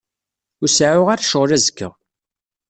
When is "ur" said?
0.61-0.69